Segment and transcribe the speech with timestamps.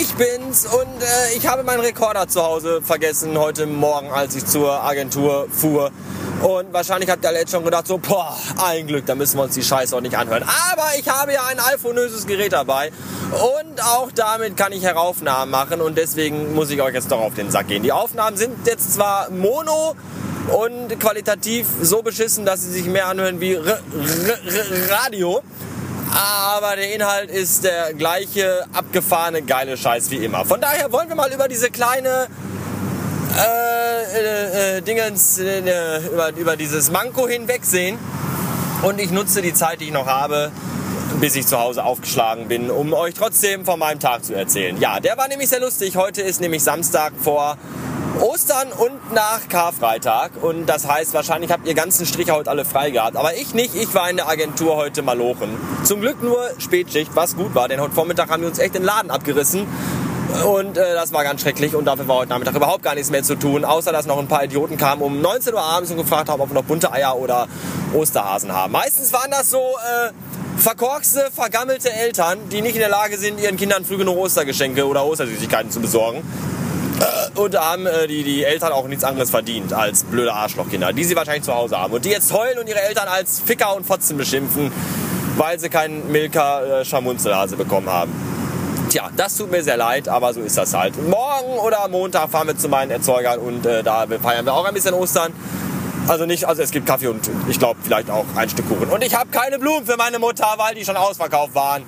[0.00, 4.44] Ich bin's und äh, ich habe meinen Rekorder zu Hause vergessen heute Morgen, als ich
[4.44, 5.90] zur Agentur fuhr.
[6.42, 9.54] Und wahrscheinlich hat der jetzt schon gedacht, so, boah, ein Glück, da müssen wir uns
[9.54, 10.44] die Scheiße auch nicht anhören.
[10.72, 12.92] Aber ich habe ja ein alphonöses Gerät dabei
[13.32, 17.34] und auch damit kann ich Heraufnahmen machen und deswegen muss ich euch jetzt doch auf
[17.34, 17.82] den Sack gehen.
[17.82, 19.96] Die Aufnahmen sind jetzt zwar mono
[20.52, 25.42] und qualitativ so beschissen, dass sie sich mehr anhören wie R R R Radio.
[26.12, 30.44] Aber der Inhalt ist der gleiche abgefahrene geile Scheiß wie immer.
[30.44, 32.28] Von daher wollen wir mal über diese kleine
[33.36, 37.98] äh, äh, äh, Dingens, äh, über, über dieses Manko hinwegsehen.
[38.82, 40.50] Und ich nutze die Zeit, die ich noch habe,
[41.20, 44.80] bis ich zu Hause aufgeschlagen bin, um euch trotzdem von meinem Tag zu erzählen.
[44.80, 45.96] Ja, der war nämlich sehr lustig.
[45.96, 47.56] Heute ist nämlich Samstag vor
[48.20, 50.32] Ostern und nach Karfreitag.
[50.42, 53.16] Und das heißt, wahrscheinlich habt ihr ganzen Strich heute alle frei gehabt.
[53.16, 53.74] Aber ich nicht.
[53.74, 55.56] Ich war in der Agentur heute malochen.
[55.84, 57.68] Zum Glück nur Spätschicht, was gut war.
[57.68, 59.66] Denn heute Vormittag haben wir uns echt den Laden abgerissen.
[60.44, 63.22] Und äh, das war ganz schrecklich und dafür war heute Nachmittag überhaupt gar nichts mehr
[63.22, 66.28] zu tun, außer dass noch ein paar Idioten kamen um 19 Uhr abends und gefragt
[66.28, 67.48] haben, ob wir noch bunte Eier oder
[67.94, 68.72] Osterhasen haben.
[68.72, 70.12] Meistens waren das so äh,
[70.58, 75.06] verkorkste, vergammelte Eltern, die nicht in der Lage sind, ihren Kindern früh genug Ostergeschenke oder
[75.06, 76.22] Ostersüßigkeiten zu besorgen.
[77.00, 80.92] Äh, Und da haben äh, die, die Eltern auch nichts anderes verdient als blöde Arschlochkinder,
[80.92, 81.92] die sie wahrscheinlich zu Hause haben.
[81.92, 84.72] Und die jetzt heulen und ihre Eltern als Ficker und Fotzen beschimpfen,
[85.36, 88.12] weil sie keinen Milka äh, Schamunzelhase bekommen haben.
[88.90, 90.94] Tja, das tut mir sehr leid, aber so ist das halt.
[91.08, 94.72] Morgen oder Montag fahren wir zu meinen Erzeugern und äh, da feiern wir auch ein
[94.74, 95.32] bisschen Ostern.
[96.08, 98.88] Also nicht, also es gibt Kaffee und ich glaube vielleicht auch ein Stück Kuchen.
[98.88, 101.82] Und ich habe keine Blumen für meine Mutter, weil die schon ausverkauft waren.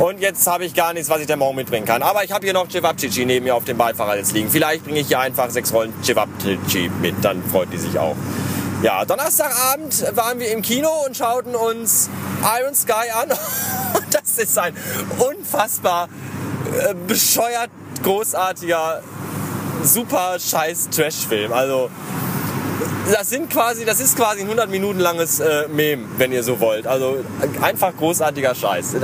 [0.00, 2.02] Und jetzt habe ich gar nichts, was ich der morgen mitbringen kann.
[2.02, 4.48] Aber ich habe hier noch Cevapcici neben mir auf dem Beifahrer jetzt liegen.
[4.50, 8.16] Vielleicht bringe ich hier einfach sechs Rollen Cevapcici mit, dann freut die sich auch.
[8.82, 12.08] Ja, Donnerstagabend waren wir im Kino und schauten uns
[12.60, 13.28] Iron Sky an.
[14.10, 14.74] Das ist ein
[15.18, 16.08] unfassbar
[16.76, 17.70] äh, bescheuert
[18.02, 19.02] großartiger,
[19.84, 21.52] super scheiß Trash-Film.
[21.52, 21.90] Also
[23.12, 26.60] das sind quasi, das ist quasi ein 100 Minuten langes äh, Mem, wenn ihr so
[26.60, 26.86] wollt.
[26.86, 27.18] Also
[27.60, 28.96] einfach großartiger Scheiß.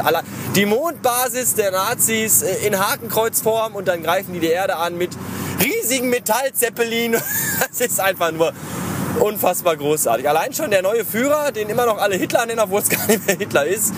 [0.55, 5.11] Die Mondbasis der Nazis äh, in Hakenkreuzform und dann greifen die die Erde an mit
[5.63, 7.17] riesigen Metallzeppelin.
[7.69, 8.53] Das ist einfach nur
[9.21, 10.29] unfassbar großartig.
[10.29, 13.27] Allein schon der neue Führer, den immer noch alle Hitler nennen, obwohl es gar nicht
[13.27, 13.93] mehr Hitler ist,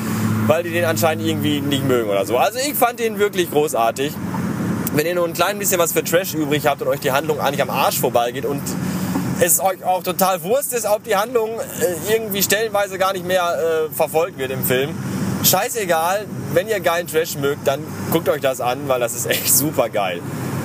[0.47, 2.39] weil die den anscheinend irgendwie nicht mögen oder so.
[2.39, 4.12] Also ich fand den wirklich großartig.
[4.95, 7.41] Wenn ihr nur ein klein bisschen was für Trash übrig habt und euch die Handlung
[7.41, 8.62] eigentlich am Arsch vorbeigeht und
[9.41, 13.88] es euch auch total Wurst ist, ob die Handlung äh, irgendwie stellenweise gar nicht mehr
[13.88, 14.97] äh, verfolgt wird im Film.
[15.44, 17.81] Scheißegal, wenn ihr geilen Trash mögt, dann
[18.12, 20.21] guckt euch das an, weil das ist echt super geil.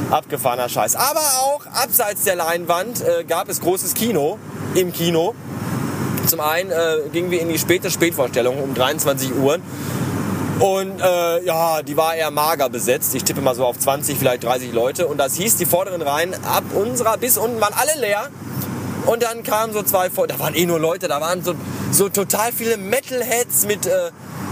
[0.09, 0.95] Abgefahrener Scheiß.
[0.95, 4.37] Aber auch abseits der Leinwand äh, gab es großes Kino
[4.75, 5.35] im Kino.
[6.27, 9.59] Zum einen äh, gingen wir in die späte Spätvorstellung um 23 Uhr.
[10.59, 13.13] Und äh, ja, die war eher mager besetzt.
[13.15, 15.07] Ich tippe mal so auf 20, vielleicht 30 Leute.
[15.07, 18.29] Und das hieß, die vorderen Reihen ab unserer bis unten waren alle leer.
[19.05, 21.55] Und dann kamen so zwei da waren eh nur Leute, da waren so,
[21.91, 24.11] so total viele Metalheads mit, äh,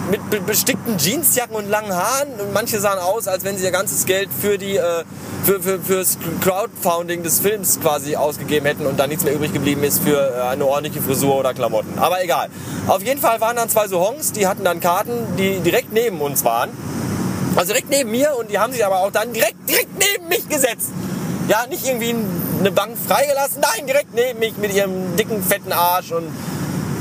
[0.09, 2.39] mit be bestickten Jeansjacken und langen Haaren.
[2.39, 5.03] Und manche sahen aus, als wenn sie ihr ganzes Geld für die äh,
[5.43, 9.83] für, für, fürs Crowdfunding des Films quasi ausgegeben hätten und dann nichts mehr übrig geblieben
[9.83, 11.97] ist für äh, eine ordentliche Frisur oder Klamotten.
[11.97, 12.49] Aber egal.
[12.87, 16.21] Auf jeden Fall waren dann zwei so Hongs, die hatten dann Karten, die direkt neben
[16.21, 16.69] uns waren.
[17.55, 20.47] Also direkt neben mir und die haben sich aber auch dann direkt, direkt neben mich
[20.47, 20.91] gesetzt.
[21.47, 22.15] Ja, nicht irgendwie
[22.59, 26.27] eine Bank freigelassen, nein, direkt neben mich mit ihrem dicken, fetten Arsch und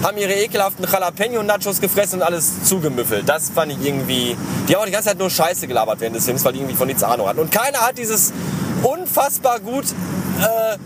[0.03, 3.29] haben ihre ekelhaften Jalapeno-Nachos gefressen und alles zugemüffelt.
[3.29, 4.37] Das fand ich irgendwie...
[4.67, 6.77] Die haben auch die ganze Zeit nur Scheiße gelabert während des Films, weil die irgendwie
[6.77, 7.41] von nichts Ahnung hatten.
[7.41, 8.33] Und keiner hat dieses
[8.83, 9.85] unfassbar gut
[10.41, 10.79] äh,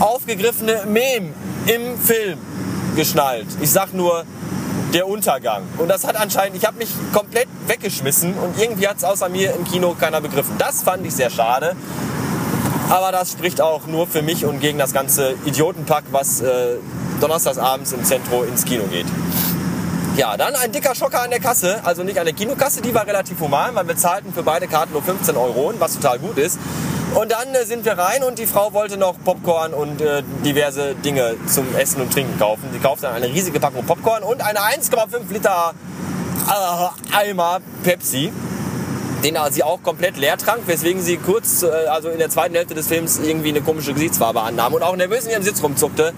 [0.00, 1.34] aufgegriffene Mem
[1.66, 2.38] im Film
[2.94, 3.48] geschnallt.
[3.60, 4.24] Ich sag nur,
[4.92, 5.62] der Untergang.
[5.78, 9.54] Und das hat anscheinend, ich habe mich komplett weggeschmissen und irgendwie hat es außer mir
[9.54, 10.54] im Kino keiner begriffen.
[10.58, 11.74] Das fand ich sehr schade.
[12.88, 16.76] Aber das spricht auch nur für mich und gegen das ganze Idiotenpack, was äh,
[17.20, 19.06] donnerstagsabends im Zentrum ins Kino geht.
[20.16, 23.06] Ja, dann ein dicker Schocker an der Kasse, also nicht an der Kinokasse, die war
[23.06, 26.58] relativ human, weil wir zahlten für beide Karten nur 15 Euro, was total gut ist.
[27.14, 30.94] Und dann äh, sind wir rein und die Frau wollte noch Popcorn und äh, diverse
[30.94, 32.68] Dinge zum Essen und Trinken kaufen.
[32.72, 35.74] Sie kaufte dann eine riesige Packung Popcorn und eine 1,5 Liter
[36.48, 38.32] äh, Eimer Pepsi
[39.22, 42.74] den sie auch komplett leer trank, weswegen sie kurz, äh, also in der zweiten Hälfte
[42.74, 46.12] des Films, irgendwie eine komische Gesichtsfarbe annahm und auch nervös in ihrem Sitz rumzuckte,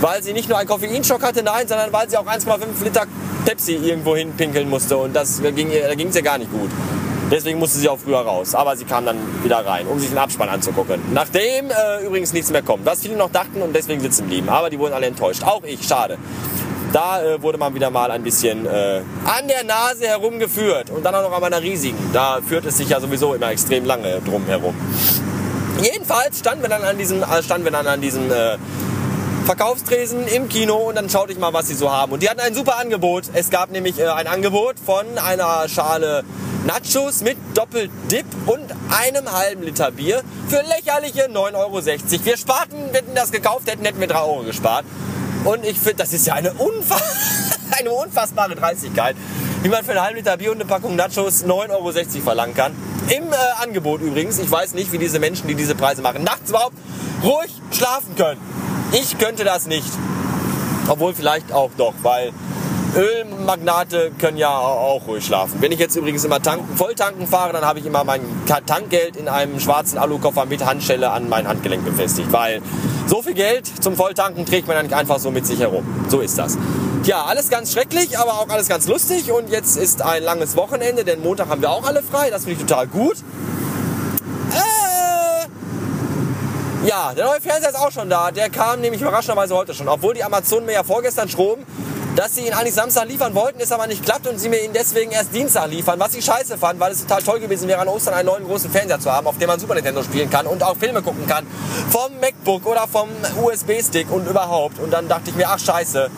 [0.00, 3.06] weil sie nicht nur einen Koffeinschock hatte, nein, sondern weil sie auch 1,5 Liter
[3.44, 6.70] Pepsi irgendwo hin pinkeln musste und das ging da ging es ihr gar nicht gut.
[7.30, 8.54] Deswegen musste sie auch früher raus.
[8.54, 11.00] Aber sie kam dann wieder rein, um sich den Abspann anzugucken.
[11.12, 12.86] Nachdem äh, übrigens nichts mehr kommt.
[12.86, 14.48] Was viele noch dachten und deswegen sitzen blieben.
[14.48, 15.42] Aber die wurden alle enttäuscht.
[15.42, 16.18] Auch ich, schade.
[16.96, 20.88] Da äh, wurde man wieder mal ein bisschen äh, an der Nase herumgeführt.
[20.88, 21.98] Und dann auch noch an meiner riesigen.
[22.14, 24.74] Da führt es sich ja sowieso immer extrem lange drum herum.
[25.82, 28.56] Jedenfalls standen wir dann an diesem, äh, standen wir dann an diesem äh,
[29.44, 32.12] Verkaufstresen im Kino und dann schaute ich mal, was sie so haben.
[32.12, 33.24] Und die hatten ein super Angebot.
[33.34, 36.24] Es gab nämlich äh, ein Angebot von einer Schale
[36.64, 41.84] Nachos mit Doppeldip und einem halben Liter Bier für lächerliche 9,60 Euro.
[42.24, 44.86] Wir sparten, hätten das gekauft hätten, hätten wir 3 Euro gespart.
[45.46, 47.02] Und ich finde, das ist ja eine, unfass
[47.78, 49.14] eine unfassbare Dreistigkeit,
[49.62, 51.92] wie man für einen halben Liter Bier und eine Packung Nachos 9,60 Euro
[52.24, 52.72] verlangen kann.
[53.16, 54.40] Im äh, Angebot übrigens.
[54.40, 56.74] Ich weiß nicht, wie diese Menschen, die diese Preise machen, nachts überhaupt
[57.22, 58.40] ruhig schlafen können.
[58.90, 59.86] Ich könnte das nicht.
[60.88, 62.32] Obwohl vielleicht auch doch, weil
[62.96, 65.60] Ölmagnate können ja auch ruhig schlafen.
[65.60, 69.16] Wenn ich jetzt übrigens immer tanken, voll tanken fahre, dann habe ich immer mein Tankgeld
[69.16, 72.32] in einem schwarzen Alukoffer mit Handschelle an mein Handgelenk befestigt.
[72.32, 72.62] Weil
[73.06, 75.84] so viel Geld zum Volltanken trägt man dann nicht einfach so mit sich herum.
[76.08, 76.56] So ist das.
[77.04, 79.30] Ja, alles ganz schrecklich, aber auch alles ganz lustig.
[79.30, 82.30] Und jetzt ist ein langes Wochenende, denn Montag haben wir auch alle frei.
[82.30, 83.16] Das finde ich total gut.
[86.86, 88.30] Ja, der neue Fernseher ist auch schon da.
[88.30, 89.88] Der kam nämlich überraschenderweise heute schon.
[89.88, 91.64] Obwohl die Amazonen mir ja vorgestern schroben,
[92.16, 94.72] dass sie ihn eigentlich Samstag liefern wollten, ist aber nicht klappt und sie mir ihn
[94.72, 96.00] deswegen erst Dienstag liefern.
[96.00, 98.70] Was ich scheiße fand, weil es total toll gewesen wäre, an Ostern einen neuen großen
[98.70, 101.46] Fernseher zu haben, auf dem man Super Nintendo spielen kann und auch Filme gucken kann.
[101.90, 103.10] Vom MacBook oder vom
[103.42, 104.78] USB-Stick und überhaupt.
[104.78, 106.10] Und dann dachte ich mir, ach scheiße,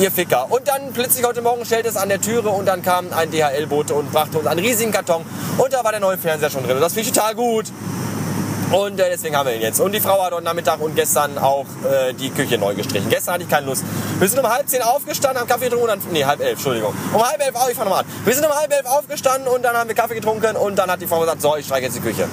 [0.00, 0.50] ihr Ficker.
[0.50, 3.94] Und dann plötzlich heute Morgen stellte es an der Türe und dann kam ein DHL-Bote
[3.94, 5.24] und brachte uns einen riesigen Karton
[5.58, 6.76] und da war der neue Fernseher schon drin.
[6.76, 7.66] Und das finde ich total gut.
[8.74, 9.78] Und äh, deswegen haben wir ihn jetzt.
[9.78, 13.08] Und die Frau hat heute Nachmittag und gestern auch äh, die Küche neu gestrichen.
[13.08, 13.84] Gestern hatte ich keine Lust.
[14.18, 16.92] Wir sind um halb zehn aufgestanden, haben Kaffee getrunken und dann, nee, halb elf, Entschuldigung.
[17.12, 18.10] Um halb elf, oh, ich fange nochmal an.
[18.24, 21.00] Wir sind um halb elf aufgestanden und dann haben wir Kaffee getrunken und dann hat
[21.00, 22.28] die Frau gesagt, so, ich streiche jetzt die Küche.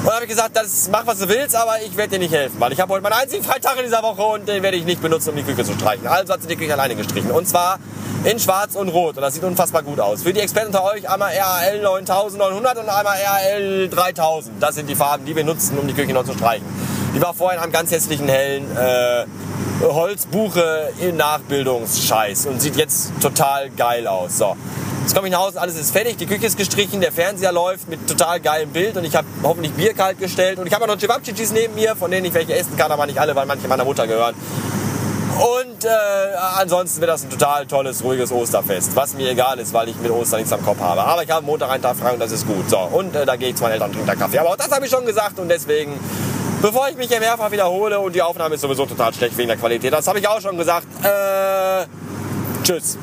[0.00, 2.32] Und dann habe ich gesagt, das mach was du willst, aber ich werde dir nicht
[2.32, 4.86] helfen, weil ich habe heute meinen einzigen Freitag in dieser Woche und den werde ich
[4.86, 6.06] nicht benutzen, um die Küche zu streichen.
[6.06, 7.30] Also hat sie die Küche alleine gestrichen.
[7.30, 7.78] Und zwar
[8.24, 9.16] in schwarz und rot.
[9.16, 10.22] Und das sieht unfassbar gut aus.
[10.22, 14.62] Für die Experten unter euch einmal RAL 9900 und einmal RAL 3000.
[14.62, 16.64] Das sind die Farben, die wir nutzen, um die Küche noch zu streichen.
[17.14, 19.26] Die war vorher in einem ganz hässlichen hellen äh,
[19.82, 24.38] Holzbuche in Nachbildungsscheiß und sieht jetzt total geil aus.
[24.38, 24.56] So.
[25.10, 27.88] Jetzt komme ich nach Hause, alles ist fertig, die Küche ist gestrichen, der Fernseher läuft
[27.88, 30.86] mit total geilem Bild und ich habe hoffentlich Bier kalt gestellt und ich habe auch
[30.88, 33.66] noch Cevapcicis neben mir, von denen ich welche essen kann, aber nicht alle, weil manche
[33.66, 34.36] meiner Mutter gehören.
[35.36, 35.88] Und äh,
[36.60, 38.94] ansonsten wird das ein total tolles, ruhiges Osterfest.
[38.94, 41.02] Was mir egal ist, weil ich mit Ostern nichts am Kopf habe.
[41.02, 42.70] Aber ich habe Montag einen Tag frei und das ist gut.
[42.70, 44.38] So, und äh, da gehe ich zu meinen Eltern und trinke da Kaffee.
[44.38, 45.98] Aber auch das habe ich schon gesagt und deswegen,
[46.62, 49.56] bevor ich mich hier mehrfach wiederhole und die Aufnahme ist sowieso total schlecht wegen der
[49.56, 50.86] Qualität, das habe ich auch schon gesagt.
[51.02, 51.86] Äh,
[52.62, 52.96] tschüss.